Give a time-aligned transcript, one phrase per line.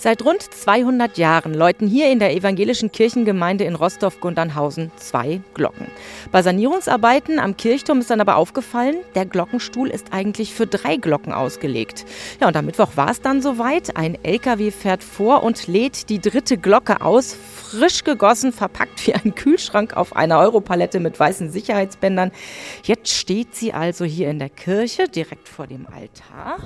[0.00, 5.88] Seit rund 200 Jahren läuten hier in der evangelischen Kirchengemeinde in Rostorf-Gundernhausen zwei Glocken.
[6.30, 11.32] Bei Sanierungsarbeiten am Kirchturm ist dann aber aufgefallen, der Glockenstuhl ist eigentlich für drei Glocken
[11.32, 12.04] ausgelegt.
[12.40, 13.96] Ja, und am Mittwoch war es dann soweit.
[13.96, 19.34] Ein LKW fährt vor und lädt die dritte Glocke aus, frisch gegossen, verpackt wie ein
[19.34, 22.30] Kühlschrank auf einer Europalette mit weißen Sicherheitsbändern.
[22.84, 26.58] Jetzt steht sie also hier in der Kirche, direkt vor dem Altar.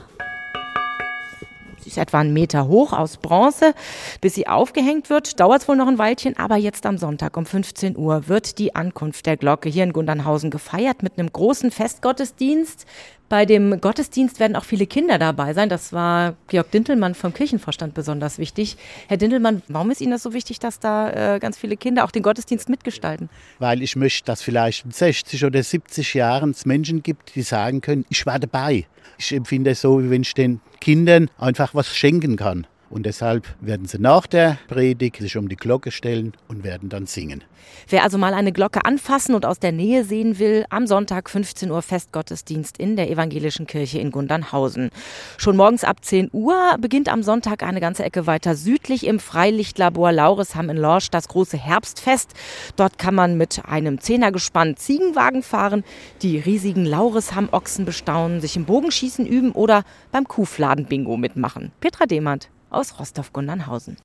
[1.93, 3.75] Ist etwa einen Meter hoch aus Bronze.
[4.22, 7.44] Bis sie aufgehängt wird, dauert es wohl noch ein Weilchen, aber jetzt am Sonntag um
[7.44, 12.86] 15 Uhr wird die Ankunft der Glocke hier in Gundernhausen gefeiert mit einem großen Festgottesdienst.
[13.32, 15.71] Bei dem Gottesdienst werden auch viele Kinder dabei sein.
[15.71, 18.77] Das war Georg Dintelmann vom Kirchenvorstand besonders wichtig.
[19.09, 22.11] Herr Dintelmann, warum ist Ihnen das so wichtig, dass da äh, ganz viele Kinder auch
[22.11, 23.31] den Gottesdienst mitgestalten?
[23.59, 27.81] Weil ich möchte, dass vielleicht in 60 oder 70 Jahren es Menschen gibt, die sagen
[27.81, 28.85] können, ich war dabei.
[29.17, 32.67] Ich empfinde es so, wie wenn ich den Kindern einfach was schenken kann.
[32.92, 37.06] Und deshalb werden sie nach der Predigt sich um die Glocke stellen und werden dann
[37.06, 37.43] singen.
[37.89, 41.71] Wer also mal eine Glocke anfassen und aus der Nähe sehen will, am Sonntag 15
[41.71, 44.91] Uhr Festgottesdienst in der evangelischen Kirche in Gundernhausen.
[45.39, 50.12] Schon morgens ab 10 Uhr beginnt am Sonntag eine ganze Ecke weiter südlich im Freilichtlabor
[50.12, 52.34] Lauresham in Lorsch das große Herbstfest.
[52.77, 55.83] Dort kann man mit einem Zehnergespann Ziegenwagen fahren,
[56.21, 61.73] die riesigen Lauresham-Ochsen bestaunen, sich im Bogenschießen üben oder beim Kuhfladen-Bingo mitmachen.
[61.81, 63.97] Petra Demand aus Rostov-Gundernhausen.